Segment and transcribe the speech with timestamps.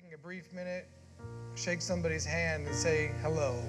[0.00, 0.88] taking a brief minute,
[1.54, 3.62] shake somebody's hand and say hello.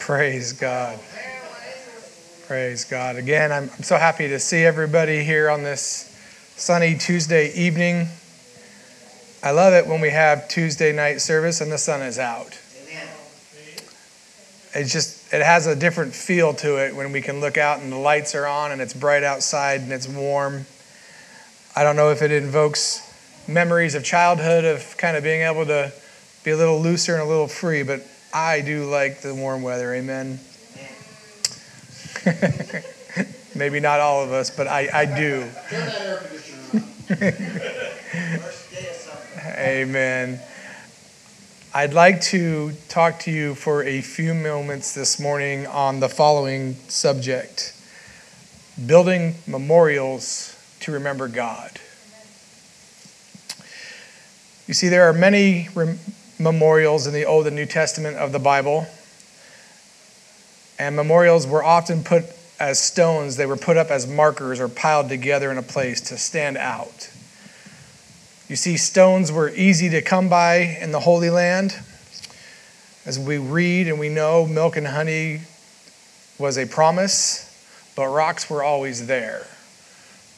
[0.00, 0.98] Praise God.
[2.46, 3.16] Praise God.
[3.16, 6.08] Again, I'm, I'm so happy to see everybody here on this
[6.56, 8.08] sunny Tuesday evening.
[9.42, 12.58] I love it when we have Tuesday night service and the sun is out.
[14.72, 17.92] It's just, it has a different feel to it when we can look out and
[17.92, 20.64] the lights are on and it's bright outside and it's warm.
[21.76, 23.06] I don't know if it invokes
[23.46, 25.92] memories of childhood of kind of being able to
[26.42, 28.00] be a little looser and a little free, but
[28.32, 29.92] I do like the warm weather.
[29.94, 30.38] Amen.
[33.54, 35.50] Maybe not all of us, but I, I do.
[39.58, 40.40] Amen.
[41.74, 46.74] I'd like to talk to you for a few moments this morning on the following
[46.88, 47.74] subject
[48.86, 51.72] building memorials to remember God.
[54.66, 55.98] You see, there are many rem-
[56.40, 58.86] memorials in the Old and New Testament of the Bible.
[60.78, 62.24] And memorials were often put
[62.58, 66.18] as stones, they were put up as markers or piled together in a place to
[66.18, 67.10] stand out.
[68.48, 71.78] You see, stones were easy to come by in the Holy Land.
[73.06, 75.40] As we read and we know, milk and honey
[76.38, 77.46] was a promise,
[77.96, 79.46] but rocks were always there.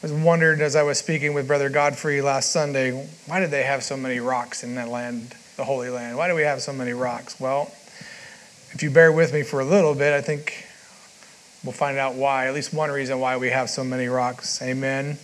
[0.02, 3.64] I was wondered as I was speaking with Brother Godfrey last Sunday, why did they
[3.64, 5.34] have so many rocks in that land?
[5.56, 6.16] The Holy Land?
[6.16, 7.38] Why do we have so many rocks?
[7.38, 7.70] Well,
[8.72, 10.66] if you bear with me for a little bit, I think
[11.62, 14.60] we'll find out why, at least one reason why we have so many rocks.
[14.62, 15.18] Amen.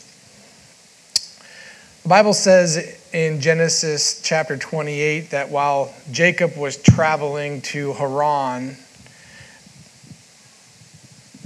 [2.02, 8.76] The Bible says in Genesis chapter 28 that while Jacob was traveling to Haran,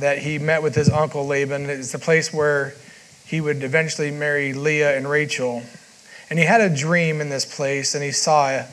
[0.02, 1.70] that he met with his uncle Laban.
[1.70, 2.74] It's the place where
[3.24, 5.62] he would eventually marry Leah and Rachel.
[6.32, 8.64] And he had a dream in this place, and he saw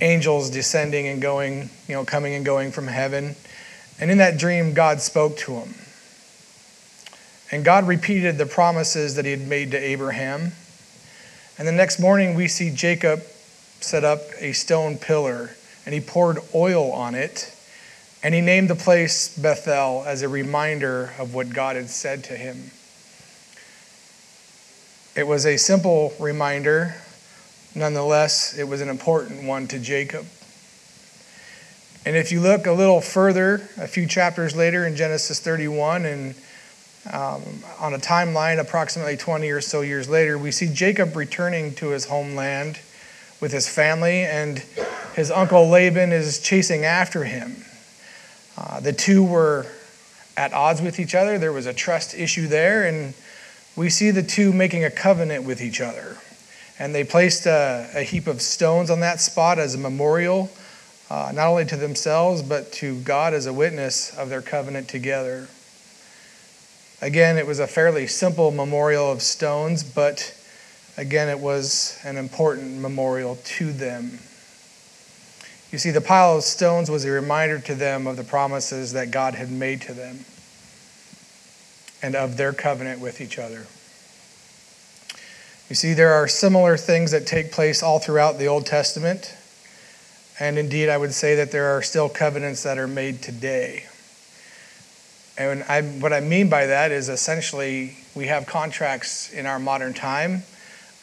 [0.00, 3.34] angels descending and going, you know, coming and going from heaven.
[3.98, 5.74] And in that dream, God spoke to him.
[7.50, 10.52] And God repeated the promises that he had made to Abraham.
[11.58, 13.22] And the next morning, we see Jacob
[13.80, 17.52] set up a stone pillar, and he poured oil on it.
[18.22, 22.36] And he named the place Bethel as a reminder of what God had said to
[22.36, 22.70] him.
[25.14, 26.94] It was a simple reminder.
[27.74, 30.24] Nonetheless, it was an important one to Jacob.
[32.06, 36.34] And if you look a little further, a few chapters later in Genesis 31, and
[37.12, 37.42] um,
[37.78, 42.06] on a timeline approximately 20 or so years later, we see Jacob returning to his
[42.06, 42.80] homeland
[43.38, 44.60] with his family, and
[45.14, 47.56] his uncle Laban is chasing after him.
[48.56, 49.66] Uh, the two were
[50.38, 51.38] at odds with each other.
[51.38, 53.12] There was a trust issue there, and
[53.76, 56.18] we see the two making a covenant with each other.
[56.78, 60.50] And they placed a, a heap of stones on that spot as a memorial,
[61.10, 65.48] uh, not only to themselves, but to God as a witness of their covenant together.
[67.00, 70.34] Again, it was a fairly simple memorial of stones, but
[70.96, 74.18] again, it was an important memorial to them.
[75.70, 79.10] You see, the pile of stones was a reminder to them of the promises that
[79.10, 80.24] God had made to them
[82.02, 83.66] and of their covenant with each other.
[85.68, 89.34] You see, there are similar things that take place all throughout the Old Testament.
[90.38, 93.86] And indeed, I would say that there are still covenants that are made today.
[95.38, 99.94] And I, what I mean by that is essentially we have contracts in our modern
[99.94, 100.42] time,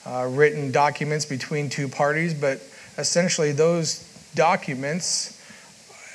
[0.06, 2.62] uh, written documents between two parties, but
[2.98, 4.04] essentially those
[4.36, 5.42] documents,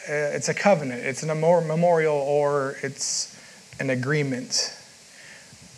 [0.08, 3.33] uh, it's a covenant, it's a memorial, or it's
[3.80, 4.74] an agreement.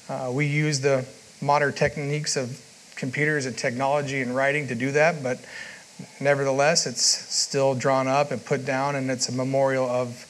[0.09, 1.05] Uh, we use the
[1.41, 2.61] modern techniques of
[2.97, 5.39] computers and technology and writing to do that, but
[6.21, 10.27] nevertheless, it's still drawn up and put down, and it's a memorial of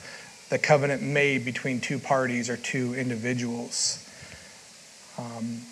[0.50, 4.02] the covenant made between two parties or two individuals.
[5.18, 5.62] Um,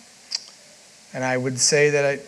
[1.13, 2.19] and I would say that I,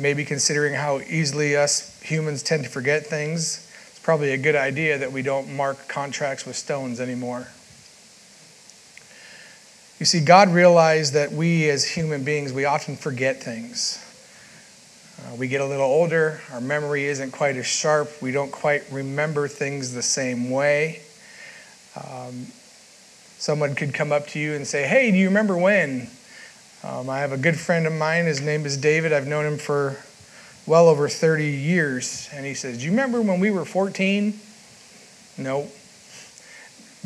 [0.00, 4.98] maybe considering how easily us humans tend to forget things, it's probably a good idea
[4.98, 7.48] that we don't mark contracts with stones anymore.
[9.98, 14.02] You see, God realized that we as human beings, we often forget things.
[15.18, 18.84] Uh, we get a little older, our memory isn't quite as sharp, we don't quite
[18.92, 21.00] remember things the same way.
[21.96, 22.46] Um,
[23.38, 26.10] someone could come up to you and say, Hey, do you remember when?
[26.84, 29.14] Um, I have a good friend of mine, his name is David.
[29.14, 29.96] I've known him for
[30.66, 32.28] well over 30 years.
[32.34, 34.38] And he says, Do you remember when we were 14?
[35.38, 35.70] No.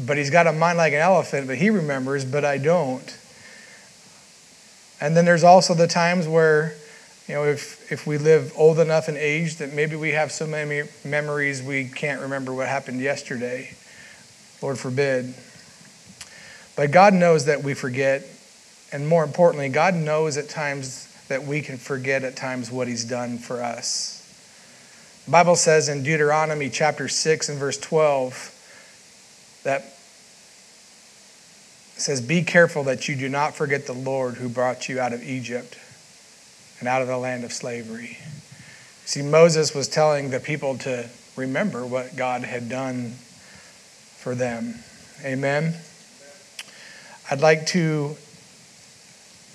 [0.07, 3.17] But he's got a mind like an elephant, but he remembers, but I don't.
[5.01, 6.75] And then there's also the times where,
[7.27, 10.47] you know, if, if we live old enough in age that maybe we have so
[10.47, 13.75] many memories we can't remember what happened yesterday.
[14.61, 15.35] Lord forbid.
[16.77, 18.25] But God knows that we forget.
[18.93, 23.05] And more importantly, God knows at times that we can forget at times what He's
[23.05, 24.17] done for us.
[25.25, 28.60] The Bible says in Deuteronomy chapter 6 and verse 12
[29.65, 29.85] that
[31.97, 35.23] says, Be careful that you do not forget the Lord who brought you out of
[35.23, 35.79] Egypt
[36.79, 38.19] and out of the land of slavery.
[39.05, 43.13] See, Moses was telling the people to remember what God had done
[44.17, 44.77] for them.
[45.25, 45.75] Amen.
[47.31, 48.17] I'd like to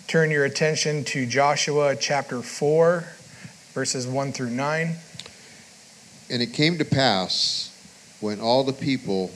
[0.08, 3.04] turn your attention to Joshua chapter 4,
[3.74, 4.96] verses 1 through 9.
[6.30, 7.72] And it came to pass
[8.20, 9.32] when all the people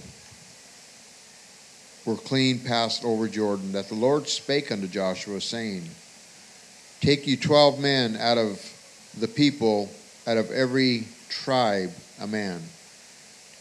[2.10, 5.84] were clean passed over Jordan that the Lord spake unto Joshua, saying,
[7.02, 8.60] Take you twelve men out of
[9.18, 9.90] the people,
[10.28, 12.62] out of every tribe a man,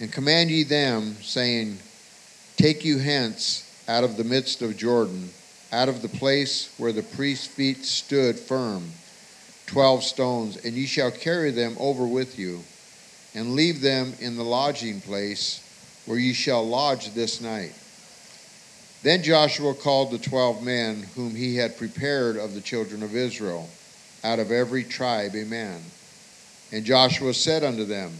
[0.00, 1.78] and command ye them, saying,
[2.56, 5.30] Take you hence out of the midst of Jordan
[5.72, 8.90] out of the place where the priest's feet stood firm,
[9.66, 12.60] twelve stones, and ye shall carry them over with you,
[13.34, 15.62] and leave them in the lodging place
[16.06, 17.74] where ye shall lodge this night.
[19.02, 23.68] Then Joshua called the twelve men whom he had prepared of the children of Israel,
[24.24, 25.80] out of every tribe a man.
[26.72, 28.12] And Joshua said unto them,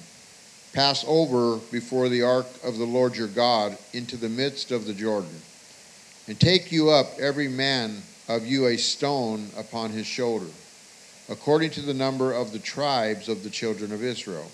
[0.72, 4.94] Pass over before the ark of the Lord your God into the midst of the
[4.94, 5.42] Jordan
[6.28, 10.46] and take you up every man of you a stone upon his shoulder,
[11.30, 14.50] according to the number of the tribes of the children of Israel.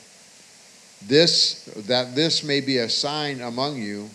[1.06, 4.08] This that this may be a sign among you,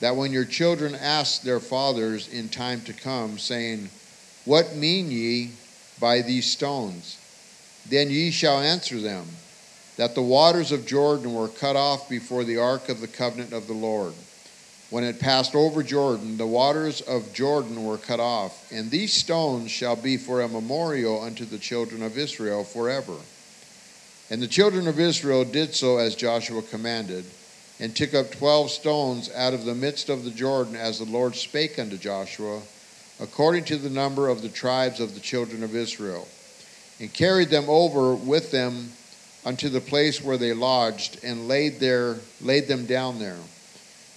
[0.00, 3.88] that when your children ask their fathers in time to come, saying,
[4.44, 5.52] What mean ye
[6.00, 7.18] by these stones?
[7.88, 9.26] Then ye shall answer them,
[9.96, 13.66] that the waters of Jordan were cut off before the ark of the covenant of
[13.66, 14.14] the Lord
[14.90, 19.70] when it passed over Jordan, the waters of Jordan were cut off, and these stones
[19.70, 23.14] shall be for a memorial unto the children of Israel forever.
[24.30, 27.24] And the children of Israel did so as Joshua commanded,
[27.80, 31.34] and took up twelve stones out of the midst of the Jordan, as the Lord
[31.34, 32.60] spake unto Joshua,
[33.18, 36.28] according to the number of the tribes of the children of Israel,
[37.00, 38.92] and carried them over with them
[39.46, 43.38] unto the place where they lodged, and laid there laid them down there.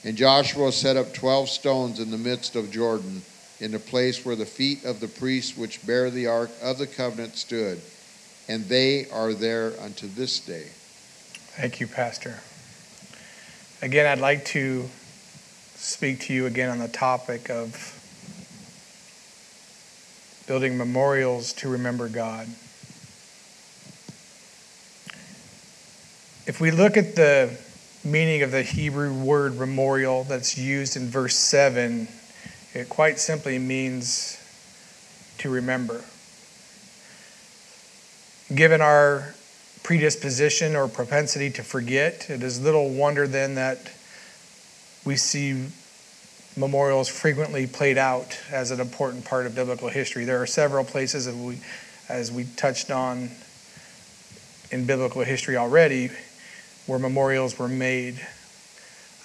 [0.03, 3.22] And Joshua set up twelve stones in the midst of Jordan,
[3.62, 6.88] in the place where the feet of the priests which bear the ark of the
[6.88, 7.79] covenant stood,
[8.50, 10.67] and they are there unto this day.
[11.55, 12.41] Thank you, Pastor.
[13.84, 14.90] Again, I'd like to
[15.75, 18.00] speak to you again on the topic of
[20.48, 22.48] building memorials to remember God.
[26.48, 27.58] If we look at the
[28.06, 32.08] meaning of the Hebrew word memorial that's used in verse 7,
[32.74, 34.42] it quite simply means
[35.40, 36.06] to remember.
[38.56, 39.36] Given our
[39.84, 43.92] predisposition or propensity to forget, it is little wonder then that
[45.06, 45.68] we see
[46.56, 50.24] memorials frequently played out as an important part of biblical history.
[50.24, 51.60] There are several places that we,
[52.08, 53.30] as we touched on
[54.72, 56.10] in biblical history already,
[56.86, 58.25] where memorials were made.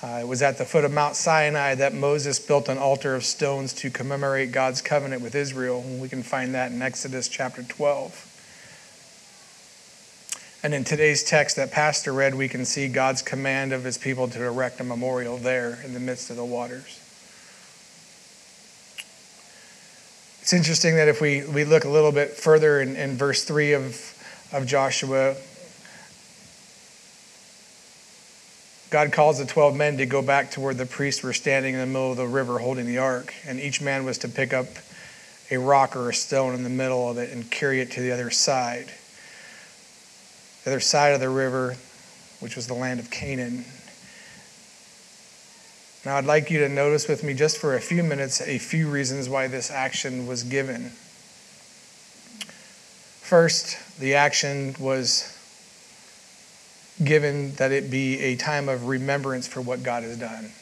[0.02, 3.24] Uh, it was at the foot of Mount Sinai that Moses built an altar of
[3.24, 5.82] stones to commemorate God's covenant with Israel.
[5.82, 8.27] We can find that in Exodus chapter 12.
[10.62, 14.26] And in today's text that Pastor read, we can see God's command of his people
[14.28, 17.00] to erect a memorial there in the midst of the waters.
[20.42, 23.74] It's interesting that if we, we look a little bit further in, in verse 3
[23.74, 25.36] of, of Joshua,
[28.90, 31.80] God calls the 12 men to go back to where the priests were standing in
[31.80, 34.66] the middle of the river holding the ark, and each man was to pick up
[35.50, 38.10] a rock or a stone in the middle of it and carry it to the
[38.10, 38.90] other side.
[40.68, 41.76] The other side of the river,
[42.40, 43.64] which was the land of Canaan.
[46.04, 48.90] Now, I'd like you to notice with me just for a few minutes a few
[48.90, 50.90] reasons why this action was given.
[53.22, 55.34] First, the action was
[57.02, 60.52] given that it be a time of remembrance for what God has done.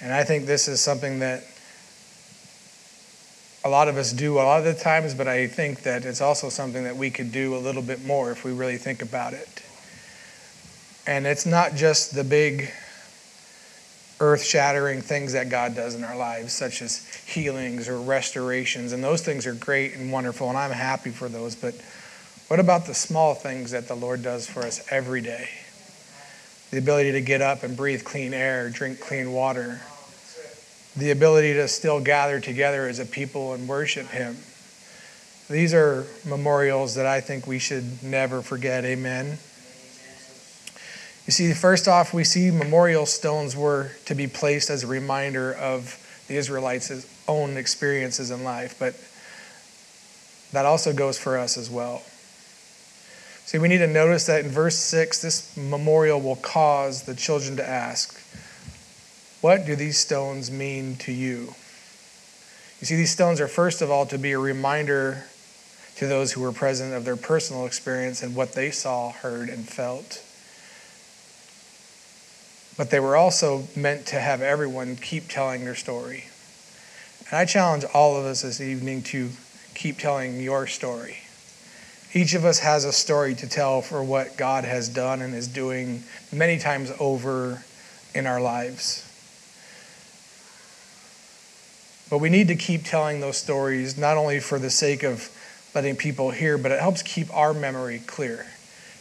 [0.00, 1.44] And I think this is something that
[3.64, 6.20] a lot of us do a lot of the times, but I think that it's
[6.20, 9.32] also something that we could do a little bit more if we really think about
[9.32, 9.62] it.
[11.06, 12.70] And it's not just the big
[14.20, 18.92] earth shattering things that God does in our lives, such as healings or restorations.
[18.92, 21.54] And those things are great and wonderful, and I'm happy for those.
[21.54, 21.74] But
[22.48, 25.48] what about the small things that the Lord does for us every day?
[26.70, 29.80] The ability to get up and breathe clean air, drink clean water,
[30.98, 34.36] the ability to still gather together as a people and worship Him.
[35.48, 38.84] These are memorials that I think we should never forget.
[38.84, 39.38] Amen.
[41.26, 45.52] You see, first off, we see memorial stones were to be placed as a reminder
[45.52, 48.94] of the Israelites' own experiences in life, but
[50.52, 52.02] that also goes for us as well.
[53.44, 57.56] See, we need to notice that in verse 6, this memorial will cause the children
[57.56, 58.17] to ask,
[59.48, 61.54] What do these stones mean to you?
[62.80, 65.24] You see, these stones are first of all to be a reminder
[65.96, 69.66] to those who were present of their personal experience and what they saw, heard, and
[69.66, 70.22] felt.
[72.76, 76.24] But they were also meant to have everyone keep telling their story.
[77.30, 79.30] And I challenge all of us this evening to
[79.74, 81.20] keep telling your story.
[82.12, 85.48] Each of us has a story to tell for what God has done and is
[85.48, 87.64] doing many times over
[88.14, 89.07] in our lives.
[92.10, 95.30] But we need to keep telling those stories, not only for the sake of
[95.74, 98.46] letting people hear, but it helps keep our memory clear.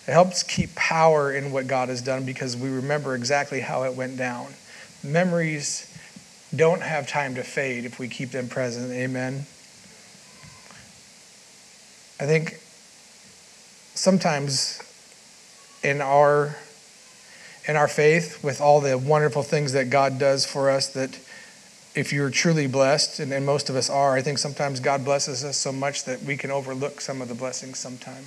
[0.08, 3.94] It helps keep power in what God has done because we remember exactly how it
[3.94, 4.54] went down.
[5.04, 5.94] Memories
[6.56, 8.92] don't have time to fade if we keep them present.
[8.92, 9.46] Amen.
[12.20, 12.60] I think
[13.94, 14.82] sometimes
[15.84, 16.56] in our
[17.68, 21.20] in our faith with all the wonderful things that God does for us that
[21.98, 25.44] if you're truly blessed and, and most of us are I think sometimes God blesses
[25.44, 28.26] us so much that we can overlook some of the blessings sometime.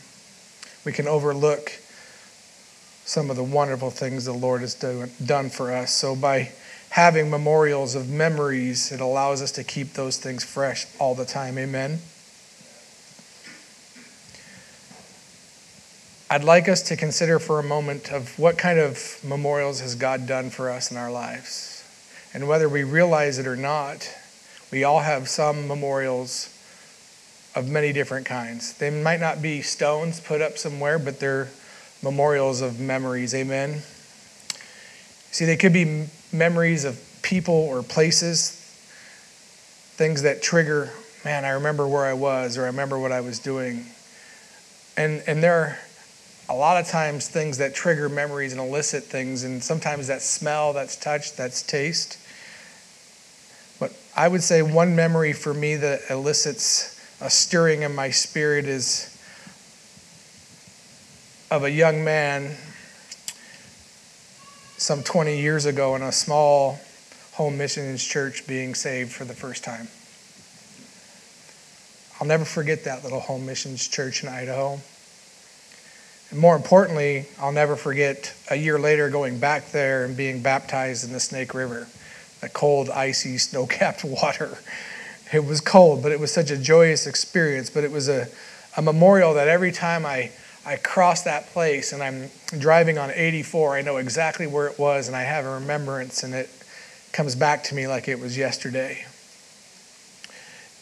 [0.84, 1.70] We can overlook
[3.04, 5.94] some of the wonderful things the Lord has do, done for us.
[5.94, 6.50] So by
[6.90, 11.56] having memorials of memories it allows us to keep those things fresh all the time.
[11.56, 12.00] Amen?
[16.28, 20.26] I'd like us to consider for a moment of what kind of memorials has God
[20.26, 21.69] done for us in our lives.
[22.32, 24.08] And whether we realize it or not,
[24.70, 26.56] we all have some memorials
[27.54, 28.74] of many different kinds.
[28.74, 31.48] They might not be stones put up somewhere, but they're
[32.02, 33.34] memorials of memories.
[33.34, 33.82] Amen.
[35.32, 38.52] See, they could be memories of people or places,
[39.96, 40.90] things that trigger,
[41.24, 43.86] man, I remember where I was or I remember what I was doing.
[44.96, 45.78] And and there are
[46.48, 50.72] a lot of times things that trigger memories and elicit things, and sometimes that's smell,
[50.72, 52.18] that's touch, that's taste.
[54.16, 59.16] I would say one memory for me that elicits a stirring in my spirit is
[61.50, 62.56] of a young man
[64.76, 66.80] some 20 years ago in a small
[67.32, 69.88] home missions church being saved for the first time.
[72.20, 74.80] I'll never forget that little home missions church in Idaho.
[76.30, 81.04] And more importantly, I'll never forget a year later going back there and being baptized
[81.04, 81.88] in the Snake River,
[82.40, 84.58] the cold, icy, snow capped water.
[85.32, 87.70] It was cold, but it was such a joyous experience.
[87.70, 88.28] But it was a,
[88.76, 90.30] a memorial that every time I,
[90.66, 95.06] I cross that place and I'm driving on 84, I know exactly where it was
[95.06, 96.50] and I have a remembrance and it
[97.12, 99.04] comes back to me like it was yesterday.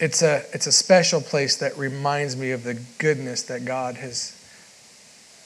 [0.00, 4.34] It's a, it's a special place that reminds me of the goodness that God has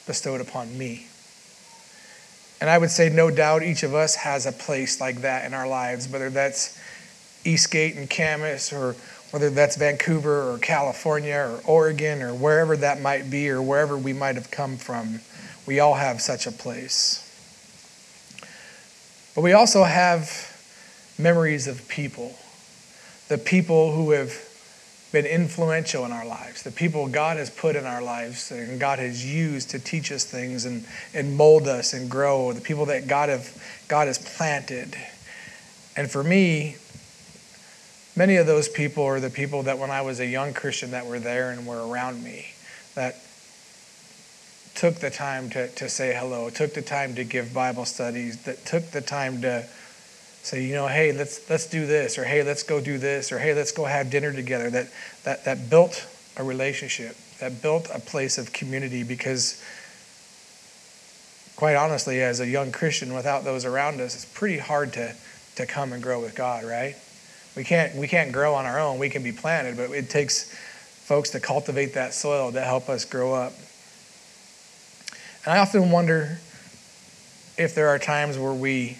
[0.05, 1.07] bestowed upon me.
[2.63, 5.53] And I would say, no doubt, each of us has a place like that in
[5.53, 6.79] our lives, whether that's
[7.43, 8.95] Eastgate and Camas, or
[9.31, 14.13] whether that's Vancouver or California or Oregon or wherever that might be or wherever we
[14.13, 15.19] might have come from.
[15.65, 17.19] We all have such a place.
[19.35, 20.31] But we also have
[21.19, 22.33] memories of people,
[23.27, 24.31] the people who have
[25.13, 28.97] been influential in our lives, the people God has put in our lives and God
[28.97, 33.07] has used to teach us things and, and mold us and grow, the people that
[33.07, 33.55] God, have,
[33.87, 34.97] God has planted.
[35.95, 36.77] And for me,
[38.15, 41.05] many of those people are the people that when I was a young Christian that
[41.05, 42.47] were there and were around me,
[42.95, 43.23] that
[44.73, 48.65] took the time to, to say hello, took the time to give Bible studies, that
[48.65, 49.67] took the time to
[50.43, 53.39] say, you know, hey, let's let's do this, or hey, let's go do this, or
[53.39, 54.69] hey, let's go have dinner together.
[54.69, 54.87] That
[55.23, 56.05] that that built
[56.37, 59.63] a relationship, that built a place of community because
[61.55, 65.15] quite honestly, as a young Christian, without those around us, it's pretty hard to
[65.55, 66.95] to come and grow with God, right?
[67.55, 68.99] We can't we can't grow on our own.
[68.99, 73.05] We can be planted, but it takes folks to cultivate that soil to help us
[73.05, 73.53] grow up.
[75.45, 76.39] And I often wonder
[77.57, 78.97] if there are times where we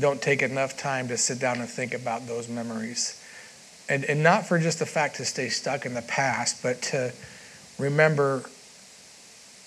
[0.00, 3.22] don't take enough time to sit down and think about those memories.
[3.88, 7.12] And, and not for just the fact to stay stuck in the past, but to
[7.78, 8.44] remember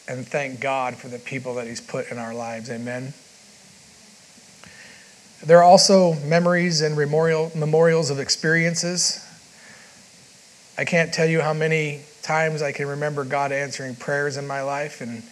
[0.08, 2.70] and thank God for the people that He's put in our lives.
[2.70, 3.14] Amen.
[5.46, 9.26] There are also memories and memorial, memorials of experiences.
[10.78, 14.62] I can't tell you how many times I can remember God answering prayers in my
[14.62, 15.24] life and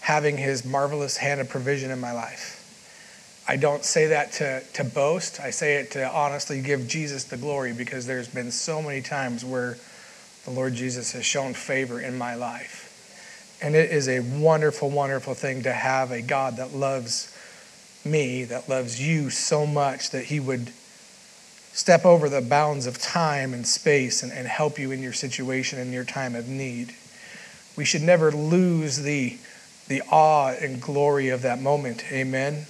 [0.00, 2.63] having his marvelous hand of provision in my life.
[3.46, 5.38] I don't say that to, to boast.
[5.40, 9.44] I say it to honestly give Jesus the glory because there's been so many times
[9.44, 9.76] where
[10.44, 13.58] the Lord Jesus has shown favor in my life.
[13.62, 17.36] And it is a wonderful, wonderful thing to have a God that loves
[18.04, 20.70] me, that loves you so much that he would
[21.72, 25.78] step over the bounds of time and space and, and help you in your situation
[25.78, 26.94] in your time of need.
[27.76, 29.38] We should never lose the
[29.86, 32.10] the awe and glory of that moment.
[32.10, 32.66] Amen.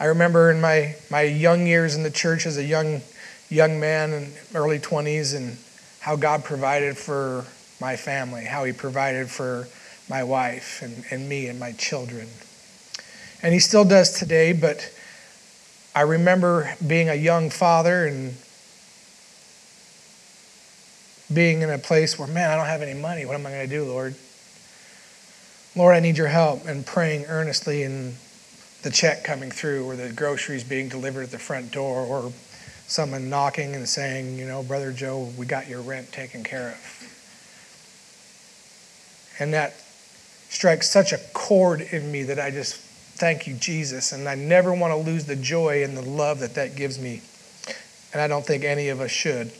[0.00, 3.02] I remember in my, my young years in the church as a young
[3.50, 5.56] young man in early 20s and
[6.00, 7.44] how God provided for
[7.80, 9.68] my family, how he provided for
[10.08, 12.28] my wife and, and me and my children.
[13.42, 14.92] And he still does today, but
[15.94, 18.34] I remember being a young father and
[21.32, 23.24] being in a place where, man, I don't have any money.
[23.24, 24.14] What am I going to do, Lord?
[25.76, 28.16] Lord, I need your help, and praying earnestly and
[28.82, 32.32] the check coming through or the groceries being delivered at the front door or
[32.86, 37.04] someone knocking and saying, you know, Brother Joe, we got your rent taken care of.
[39.40, 39.74] And that
[40.48, 44.12] strikes such a chord in me that I just thank you, Jesus.
[44.12, 47.20] And I never want to lose the joy and the love that that gives me.
[48.12, 49.52] And I don't think any of us should.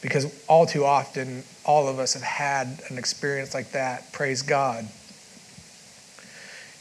[0.00, 4.12] Because all too often, all of us have had an experience like that.
[4.12, 4.84] Praise God.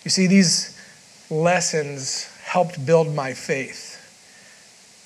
[0.03, 0.74] You see, these
[1.29, 4.01] lessons helped build my faith.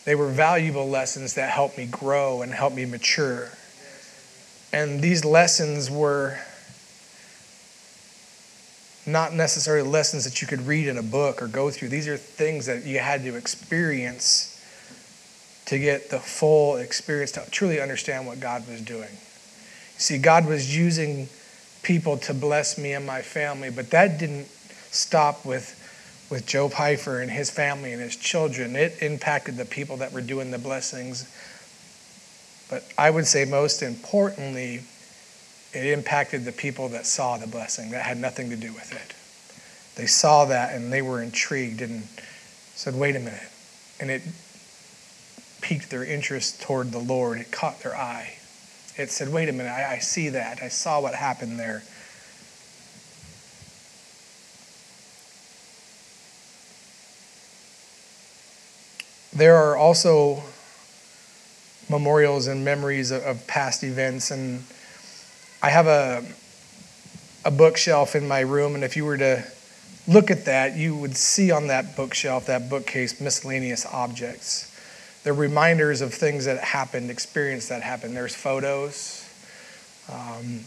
[0.06, 3.52] They were valuable lessons that helped me grow and help me mature.
[4.72, 6.40] And these lessons were
[9.06, 11.90] not necessarily lessons that you could read in a book or go through.
[11.90, 14.56] These are things that you had to experience
[15.66, 19.10] to get the full experience, to truly understand what God was doing.
[19.98, 21.30] See, God was using
[21.84, 24.48] people to bless me and my family, but that didn't
[24.92, 25.79] stop with,
[26.30, 28.76] with Joe Pipher and his family and his children.
[28.76, 31.28] It impacted the people that were doing the blessings.
[32.70, 34.82] But I would say, most importantly,
[35.74, 39.16] it impacted the people that saw the blessing, that had nothing to do with it.
[40.00, 42.04] They saw that and they were intrigued and
[42.76, 43.50] said, wait a minute.
[44.00, 44.22] And it
[45.62, 48.36] piqued their interest toward the Lord, it caught their eye.
[48.96, 50.62] It said, wait a minute, I, I see that.
[50.62, 51.84] I saw what happened there.
[59.40, 60.44] There are also
[61.90, 64.66] memorials and memories of, of past events, and
[65.64, 66.26] I have a
[67.46, 69.42] a bookshelf in my room, and if you were to
[70.10, 74.76] look at that, you would see on that bookshelf, that bookcase, miscellaneous objects.
[75.24, 78.18] They're reminders of things that happened, experience that happened.
[78.18, 79.26] There's photos,
[80.12, 80.66] um,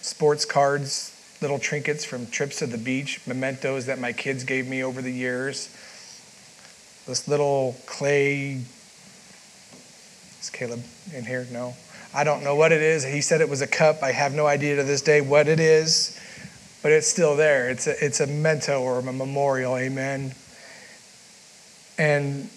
[0.00, 4.82] sports cards, little trinkets from trips to the beach, mementos that my kids gave me
[4.82, 5.68] over the years
[7.08, 8.60] this little clay.
[10.40, 10.84] Is Caleb
[11.16, 11.46] in here?
[11.50, 11.74] No.
[12.14, 13.02] I don't know what it is.
[13.02, 14.02] He said it was a cup.
[14.02, 16.20] I have no idea to this day what it is,
[16.82, 17.70] but it's still there.
[17.70, 19.76] It's a, it's a memento or a memorial.
[19.76, 20.34] Amen.
[21.96, 22.50] And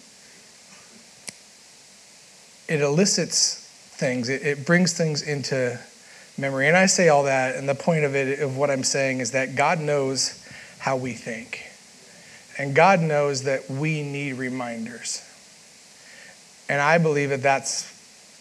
[2.67, 3.55] it elicits
[3.95, 5.79] things, it, it brings things into
[6.37, 6.67] memory.
[6.67, 9.31] And I say all that, and the point of it, of what I'm saying, is
[9.31, 10.45] that God knows
[10.79, 11.70] how we think.
[12.61, 15.27] And God knows that we need reminders.
[16.69, 17.89] And I believe that that's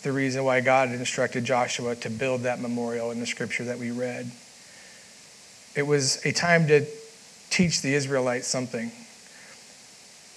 [0.03, 3.91] the reason why God instructed Joshua to build that memorial in the scripture that we
[3.91, 4.31] read.
[5.75, 6.85] It was a time to
[7.49, 8.93] teach the Israelites something.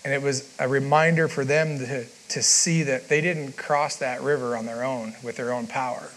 [0.06, 4.22] And it was a reminder for them to, to see that they didn't cross that
[4.22, 6.10] river on their own with their own power.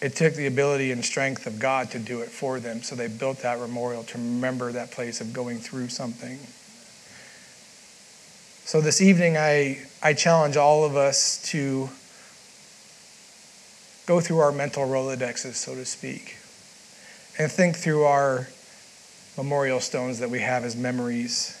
[0.00, 2.82] It took the ability and strength of God to do it for them.
[2.82, 6.38] So they built that memorial to remember that place of going through something.
[8.64, 11.90] So this evening, I, I challenge all of us to
[14.06, 16.36] go through our mental Rolodexes, so to speak,
[17.38, 18.48] and think through our
[19.36, 21.56] memorial stones that we have as memories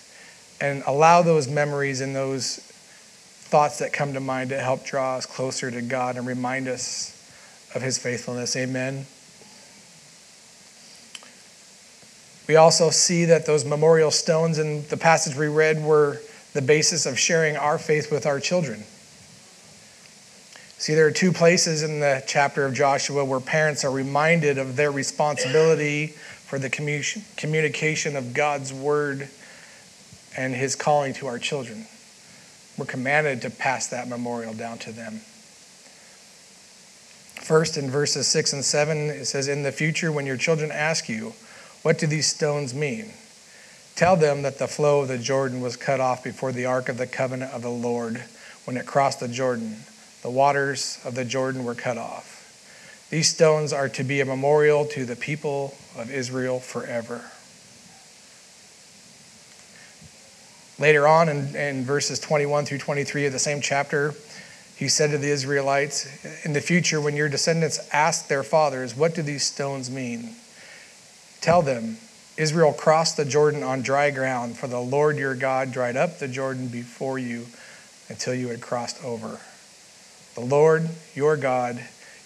[0.60, 5.26] and allow those memories and those thoughts that come to mind to help draw us
[5.26, 7.19] closer to God and remind us
[7.74, 8.56] of his faithfulness.
[8.56, 9.06] Amen.
[12.48, 16.20] We also see that those memorial stones in the passage we read were
[16.52, 18.82] the basis of sharing our faith with our children.
[20.78, 24.74] See, there are two places in the chapter of Joshua where parents are reminded of
[24.76, 29.28] their responsibility for the communication of God's word
[30.36, 31.86] and his calling to our children.
[32.76, 35.20] We're commanded to pass that memorial down to them.
[37.40, 41.08] First, in verses 6 and 7, it says, In the future, when your children ask
[41.08, 41.32] you,
[41.82, 43.12] What do these stones mean?
[43.96, 46.98] Tell them that the flow of the Jordan was cut off before the ark of
[46.98, 48.22] the covenant of the Lord
[48.64, 49.76] when it crossed the Jordan.
[50.22, 53.06] The waters of the Jordan were cut off.
[53.10, 57.24] These stones are to be a memorial to the people of Israel forever.
[60.78, 64.14] Later on in, in verses 21 through 23 of the same chapter,
[64.80, 66.08] he said to the Israelites,
[66.42, 70.36] In the future, when your descendants ask their fathers, What do these stones mean?
[71.42, 71.98] Tell them,
[72.38, 76.28] Israel crossed the Jordan on dry ground, for the Lord your God dried up the
[76.28, 77.44] Jordan before you
[78.08, 79.38] until you had crossed over.
[80.34, 81.78] The Lord your God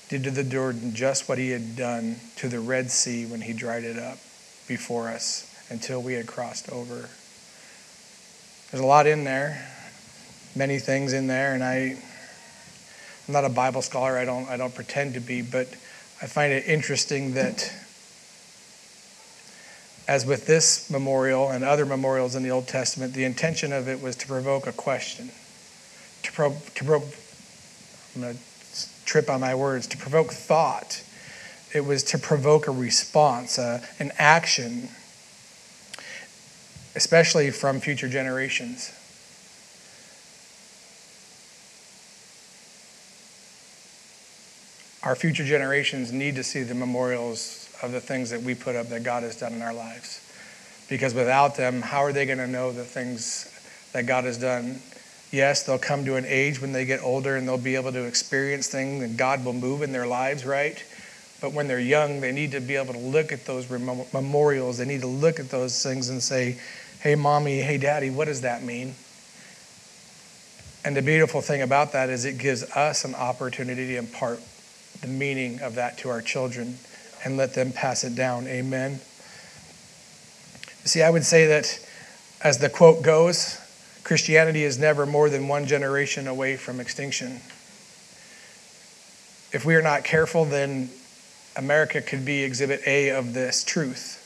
[0.08, 3.52] did to the Jordan just what he had done to the Red Sea when he
[3.52, 4.18] dried it up
[4.68, 7.08] before us until we had crossed over.
[8.70, 9.68] There's a lot in there,
[10.54, 11.96] many things in there, and I,
[13.26, 14.18] I'm not a Bible scholar.
[14.18, 15.68] I don't, I don't pretend to be, but
[16.20, 17.72] I find it interesting that,
[20.06, 24.02] as with this memorial and other memorials in the Old Testament, the intention of it
[24.02, 25.30] was to provoke a question,
[26.22, 27.02] to, pro, to pro,
[28.16, 28.36] I'm to
[29.06, 31.02] trip on my words, to provoke thought.
[31.72, 34.88] It was to provoke a response, uh, an action
[36.94, 38.92] especially from future generations.
[45.04, 48.88] Our future generations need to see the memorials of the things that we put up
[48.88, 50.20] that God has done in our lives.
[50.88, 53.50] Because without them, how are they going to know the things
[53.92, 54.80] that God has done?
[55.30, 58.04] Yes, they'll come to an age when they get older and they'll be able to
[58.04, 60.82] experience things and God will move in their lives, right?
[61.40, 64.78] But when they're young, they need to be able to look at those memorials.
[64.78, 66.58] They need to look at those things and say,
[67.00, 68.94] hey, mommy, hey, daddy, what does that mean?
[70.82, 74.40] And the beautiful thing about that is it gives us an opportunity to impart
[75.04, 76.78] the meaning of that to our children
[77.24, 78.46] and let them pass it down.
[78.46, 79.00] Amen.
[80.84, 81.86] See, I would say that
[82.42, 83.60] as the quote goes,
[84.02, 87.40] Christianity is never more than one generation away from extinction.
[89.52, 90.88] If we are not careful, then
[91.54, 94.20] America could be exhibit A of this truth.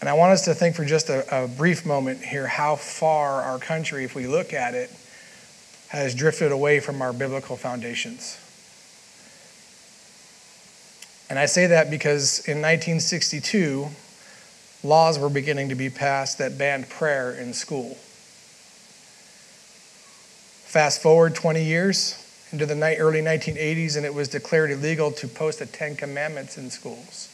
[0.00, 3.42] And I want us to think for just a, a, brief moment here how far
[3.42, 4.90] our country, if we look at it,
[5.88, 8.36] has drifted away from our biblical foundations.
[11.30, 13.88] And I say that because in 1962,
[14.82, 17.96] laws were beginning to be passed that banned prayer in school.
[20.66, 22.16] Fast forward 20 years
[22.50, 26.68] into the early 1980s, and it was declared illegal to post the Ten Commandments in
[26.68, 27.28] schools.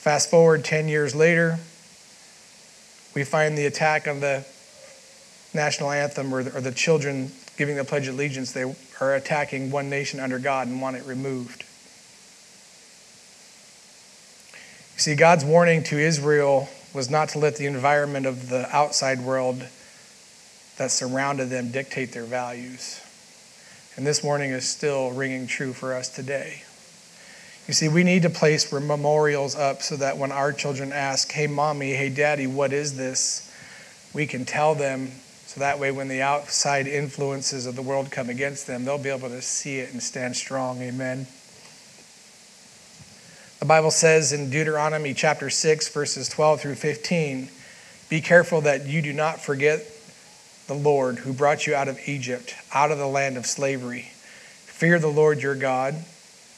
[0.00, 1.58] Fast forward 10 years later,
[3.14, 4.44] we find the attack on the
[5.54, 8.52] national anthem or the, or the children giving the Pledge of Allegiance.
[8.52, 11.64] They are attacking one nation under God and want it removed.
[14.94, 19.20] You see, God's warning to Israel was not to let the environment of the outside
[19.20, 19.66] world
[20.78, 23.00] that surrounded them dictate their values.
[23.96, 26.62] And this warning is still ringing true for us today.
[27.66, 31.46] You see, we need to place memorials up so that when our children ask, hey,
[31.46, 33.50] mommy, hey, daddy, what is this?
[34.12, 35.10] We can tell them
[35.46, 39.10] so that way when the outside influences of the world come against them, they'll be
[39.10, 40.80] able to see it and stand strong.
[40.82, 41.26] Amen.
[43.60, 47.48] The Bible says in Deuteronomy chapter 6, verses 12 through 15
[48.10, 49.86] Be careful that you do not forget
[50.66, 54.10] the Lord who brought you out of Egypt, out of the land of slavery.
[54.66, 55.94] Fear the Lord your God,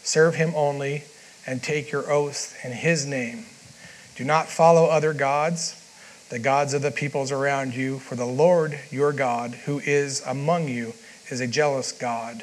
[0.03, 1.05] serve him only,
[1.46, 3.44] and take your oath in his name.
[4.16, 5.75] Do not follow other gods,
[6.28, 10.68] the gods of the peoples around you, for the Lord your God, who is among
[10.68, 10.94] you,
[11.30, 12.42] is a jealous God,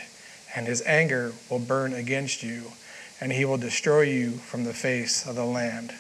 [0.56, 2.72] and his anger will burn against you,
[3.20, 5.94] and he will destroy you from the face of the land.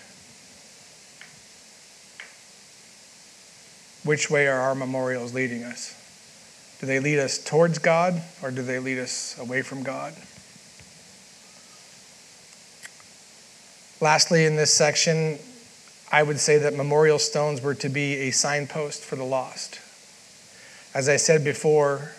[4.03, 5.95] Which way are our memorials leading us?
[6.79, 10.13] Do they lead us towards God or do they lead us away from God?
[14.01, 15.39] Lastly, in this section,
[16.13, 19.79] I would say that memorial stones were to be a signpost for the lost.
[20.93, 22.11] As I said before,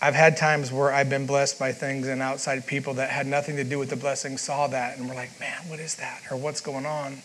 [0.00, 3.56] I've had times where I've been blessed by things and outside people that had nothing
[3.56, 6.22] to do with the blessing saw that and were like, man, what is that?
[6.30, 7.18] Or what's going on?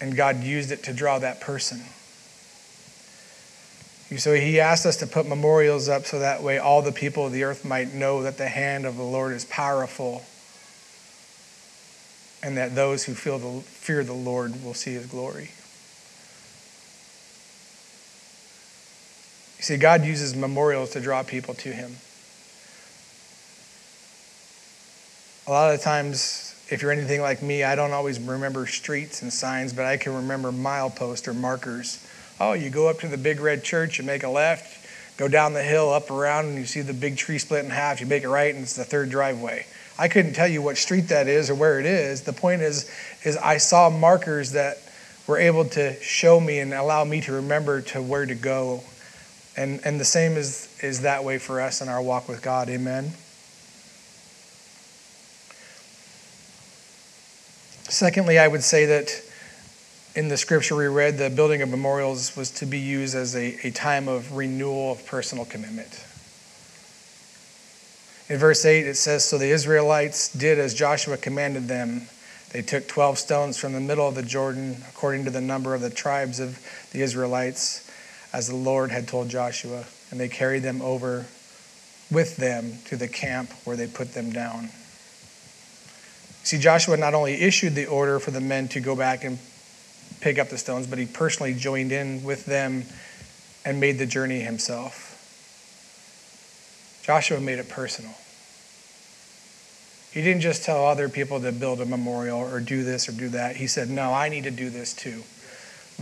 [0.00, 1.82] And God used it to draw that person.
[4.16, 7.30] So he asked us to put memorials up so that way all the people of
[7.30, 10.24] the earth might know that the hand of the Lord is powerful
[12.42, 15.50] and that those who feel the, fear the Lord will see his glory.
[19.58, 21.96] You see, God uses memorials to draw people to him.
[25.46, 29.32] A lot of times, if you're anything like me, I don't always remember streets and
[29.32, 32.06] signs, but I can remember mileposts or markers
[32.40, 34.86] Oh, you go up to the big red church, you make a left,
[35.18, 38.00] go down the hill, up around, and you see the big tree split in half.
[38.00, 39.66] You make it right, and it's the third driveway.
[40.00, 42.22] I couldn't tell you what street that is or where it is.
[42.22, 42.90] The point is,
[43.22, 44.78] is I saw markers that
[45.26, 48.82] were able to show me and allow me to remember to where to go.
[49.58, 52.70] And, and the same is, is that way for us in our walk with God.
[52.70, 53.12] Amen.
[57.90, 59.22] Secondly, I would say that
[60.16, 63.66] in the scripture we read, the building of memorials was to be used as a,
[63.66, 66.02] a time of renewal of personal commitment.
[68.30, 72.02] In verse 8, it says So the Israelites did as Joshua commanded them.
[72.52, 75.80] They took 12 stones from the middle of the Jordan, according to the number of
[75.80, 76.60] the tribes of
[76.92, 77.90] the Israelites,
[78.32, 81.26] as the Lord had told Joshua, and they carried them over
[82.08, 84.70] with them to the camp where they put them down.
[86.44, 89.40] See, Joshua not only issued the order for the men to go back and
[90.20, 92.84] pick up the stones, but he personally joined in with them
[93.64, 95.09] and made the journey himself.
[97.02, 98.14] Joshua made it personal.
[100.12, 103.28] He didn't just tell other people to build a memorial or do this or do
[103.30, 103.56] that.
[103.56, 105.22] He said, No, I need to do this too.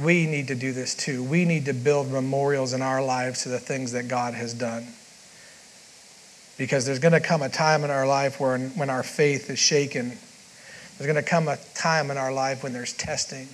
[0.03, 1.23] We need to do this too.
[1.23, 4.87] We need to build memorials in our lives to the things that God has done.
[6.57, 9.59] Because there's going to come a time in our life where, when our faith is
[9.59, 10.09] shaken.
[10.09, 13.49] There's going to come a time in our life when there's testing.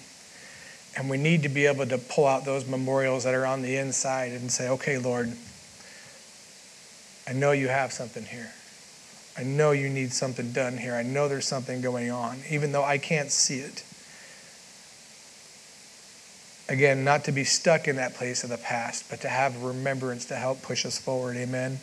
[0.97, 3.77] And we need to be able to pull out those memorials that are on the
[3.77, 5.33] inside and say, okay, Lord,
[7.27, 8.53] I know you have something here.
[9.37, 10.95] I know you need something done here.
[10.95, 13.83] I know there's something going on, even though I can't see it.
[16.69, 20.25] Again, not to be stuck in that place of the past, but to have remembrance
[20.27, 21.37] to help push us forward.
[21.37, 21.79] Amen.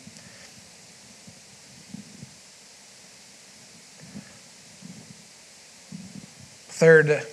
[6.68, 7.24] Third,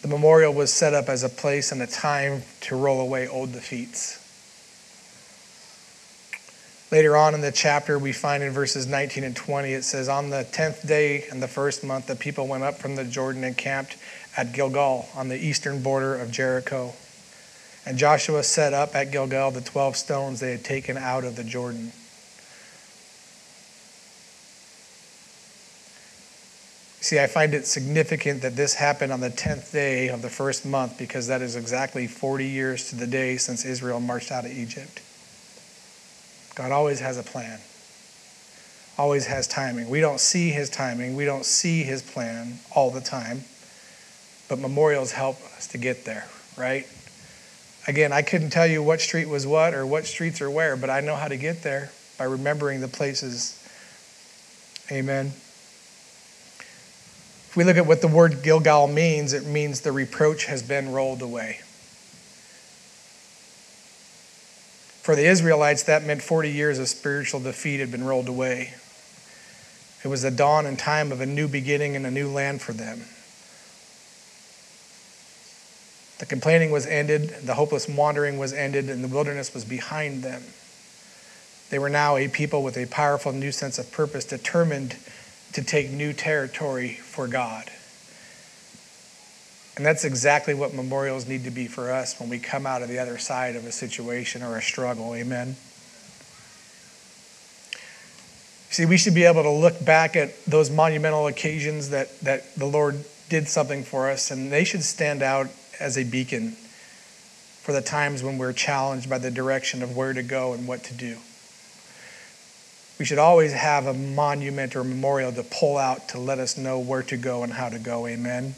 [0.00, 3.52] the memorial was set up as a place and a time to roll away old
[3.52, 4.27] defeats.
[6.90, 10.30] Later on in the chapter, we find in verses 19 and 20, it says, On
[10.30, 13.56] the 10th day in the first month, the people went up from the Jordan and
[13.56, 13.98] camped
[14.38, 16.94] at Gilgal on the eastern border of Jericho.
[17.84, 21.44] And Joshua set up at Gilgal the 12 stones they had taken out of the
[21.44, 21.92] Jordan.
[27.00, 30.64] See, I find it significant that this happened on the 10th day of the first
[30.64, 34.52] month because that is exactly 40 years to the day since Israel marched out of
[34.52, 35.00] Egypt.
[36.58, 37.60] God always has a plan,
[38.98, 39.88] always has timing.
[39.88, 43.44] We don't see his timing, we don't see his plan all the time,
[44.48, 46.84] but memorials help us to get there, right?
[47.86, 50.90] Again, I couldn't tell you what street was what or what streets are where, but
[50.90, 53.54] I know how to get there by remembering the places.
[54.90, 55.26] Amen.
[57.46, 60.90] If we look at what the word Gilgal means, it means the reproach has been
[60.90, 61.60] rolled away.
[65.08, 68.74] For the Israelites, that meant 40 years of spiritual defeat had been rolled away.
[70.04, 72.74] It was the dawn and time of a new beginning and a new land for
[72.74, 73.06] them.
[76.18, 80.42] The complaining was ended, the hopeless wandering was ended, and the wilderness was behind them.
[81.70, 84.96] They were now a people with a powerful new sense of purpose, determined
[85.54, 87.70] to take new territory for God.
[89.78, 92.88] And that's exactly what memorials need to be for us when we come out of
[92.88, 95.14] the other side of a situation or a struggle.
[95.14, 95.54] Amen.
[98.70, 102.66] See, we should be able to look back at those monumental occasions that, that the
[102.66, 105.46] Lord did something for us, and they should stand out
[105.78, 106.56] as a beacon
[107.62, 110.82] for the times when we're challenged by the direction of where to go and what
[110.84, 111.18] to do.
[112.98, 116.80] We should always have a monument or memorial to pull out to let us know
[116.80, 118.08] where to go and how to go.
[118.08, 118.56] Amen.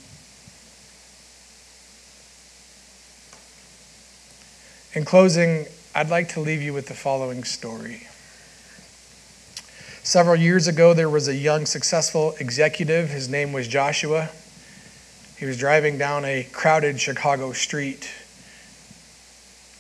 [4.93, 8.09] In closing, I'd like to leave you with the following story.
[10.03, 13.09] Several years ago, there was a young, successful executive.
[13.09, 14.31] His name was Joshua.
[15.39, 18.11] He was driving down a crowded Chicago street,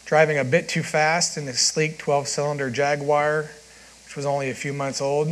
[0.04, 3.50] driving a bit too fast in his sleek 12 cylinder Jaguar,
[4.04, 5.26] which was only a few months old.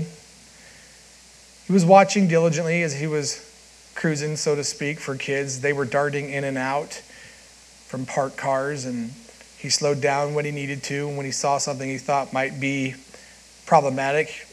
[1.68, 3.48] He was watching diligently as he was
[3.94, 5.60] cruising, so to speak, for kids.
[5.60, 6.94] They were darting in and out
[7.86, 9.12] from parked cars, and
[9.58, 11.08] he slowed down when he needed to.
[11.08, 12.94] And when he saw something he thought might be
[13.66, 14.46] problematic,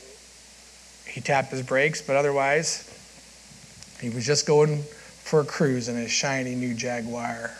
[1.07, 2.91] he tapped his brakes, but otherwise,
[4.01, 4.83] he was just going
[5.23, 7.51] for a cruise in his shiny new Jaguar.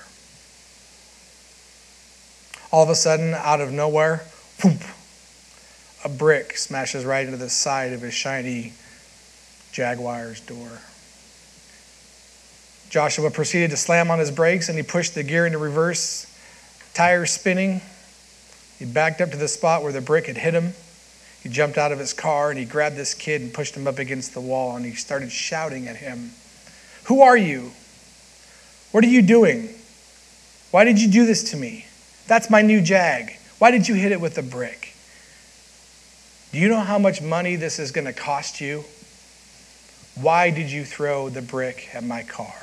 [2.71, 4.25] All of a sudden, out of nowhere,
[4.62, 4.81] whoop,
[6.03, 8.73] a brick smashes right into the side of his shiny
[9.71, 10.79] Jaguar's door.
[12.89, 16.27] Joshua proceeded to slam on his brakes and he pushed the gear into reverse,
[16.95, 17.81] tires spinning.
[18.79, 20.73] He backed up to the spot where the brick had hit him.
[21.43, 23.99] He jumped out of his car and he grabbed this kid and pushed him up
[23.99, 26.31] against the wall and he started shouting at him,
[27.03, 27.71] Who are you?
[28.91, 29.69] What are you doing?
[30.71, 31.86] Why did you do this to me?
[32.27, 33.38] That's my new Jag.
[33.60, 34.93] Why did you hit it with a brick?
[36.51, 38.84] Do you know how much money this is going to cost you?
[40.15, 42.55] Why did you throw the brick at my car?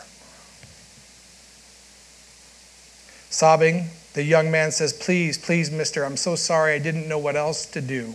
[3.31, 6.75] Sobbing, the young man says, Please, please, mister, I'm so sorry.
[6.75, 8.15] I didn't know what else to do.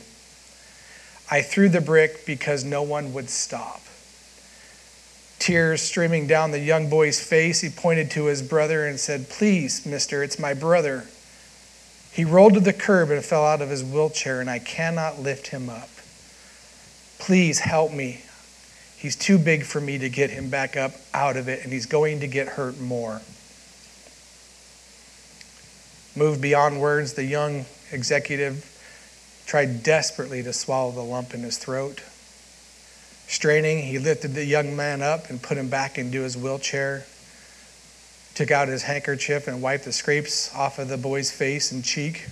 [1.29, 3.81] I threw the brick because no one would stop.
[5.39, 9.85] Tears streaming down the young boy's face, he pointed to his brother and said, Please,
[9.85, 11.05] mister, it's my brother.
[12.11, 15.47] He rolled to the curb and fell out of his wheelchair, and I cannot lift
[15.47, 15.89] him up.
[17.19, 18.23] Please help me.
[18.97, 21.85] He's too big for me to get him back up out of it, and he's
[21.85, 23.21] going to get hurt more.
[26.17, 28.65] Moved beyond words, the young executive
[29.45, 32.01] tried desperately to swallow the lump in his throat.
[33.27, 37.05] Straining, he lifted the young man up and put him back into his wheelchair,
[38.33, 42.25] took out his handkerchief and wiped the scrapes off of the boy's face and cheek,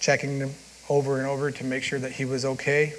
[0.00, 0.54] checking him
[0.88, 2.92] over and over to make sure that he was okay.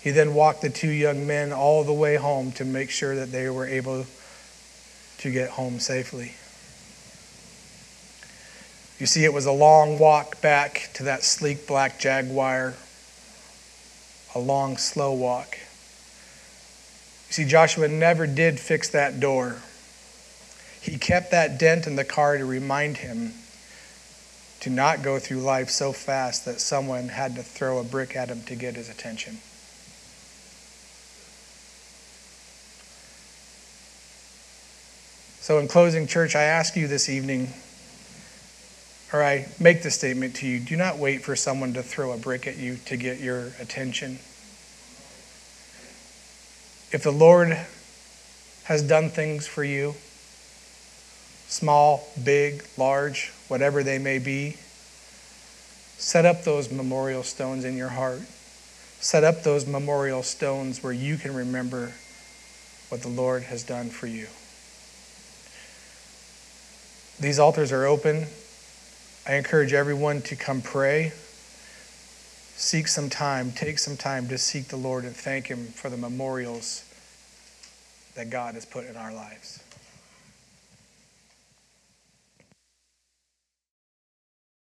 [0.00, 3.32] He then walked the two young men all the way home to make sure that
[3.32, 4.06] they were able
[5.18, 6.32] to get home safely.
[9.00, 12.74] You see, it was a long walk back to that sleek black Jaguar,
[14.34, 15.56] a long, slow walk.
[17.28, 19.56] You see, Joshua never did fix that door.
[20.82, 23.32] He kept that dent in the car to remind him
[24.60, 28.28] to not go through life so fast that someone had to throw a brick at
[28.28, 29.38] him to get his attention.
[35.40, 37.54] So, in closing, church, I ask you this evening
[39.12, 42.16] or I make the statement to you do not wait for someone to throw a
[42.16, 44.18] brick at you to get your attention.
[46.92, 47.58] If the Lord
[48.64, 49.94] has done things for you,
[51.48, 54.56] small, big, large, whatever they may be,
[55.98, 58.22] set up those memorial stones in your heart.
[59.00, 61.92] Set up those memorial stones where you can remember
[62.90, 64.26] what the Lord has done for you.
[67.18, 68.26] These altars are open.
[69.30, 71.12] I encourage everyone to come pray.
[72.56, 75.96] Seek some time, take some time to seek the Lord and thank Him for the
[75.96, 76.82] memorials
[78.16, 79.62] that God has put in our lives.